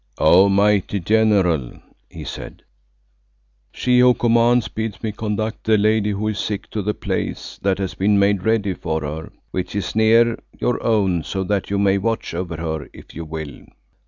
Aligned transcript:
"O 0.17 0.49
mighty 0.49 0.99
General," 0.99 1.73
he 2.09 2.23
said, 2.23 2.63
"She 3.71 3.99
who 3.99 4.15
commands 4.15 4.67
bids 4.67 5.03
me 5.03 5.11
conduct 5.11 5.63
the 5.63 5.77
lady 5.77 6.09
who 6.09 6.27
is 6.29 6.39
sick 6.39 6.71
to 6.71 6.81
the 6.81 6.95
place 6.95 7.59
that 7.61 7.77
has 7.77 7.93
been 7.93 8.17
made 8.17 8.43
ready 8.43 8.73
for 8.73 9.01
her, 9.01 9.31
which 9.51 9.75
is 9.75 9.93
near 9.95 10.39
your 10.59 10.81
own 10.81 11.23
so 11.23 11.43
that 11.43 11.69
you 11.69 11.77
may 11.77 11.99
watch 11.99 12.33
over 12.33 12.57
her 12.57 12.89
if 12.93 13.13
you 13.13 13.25
will." 13.25 13.61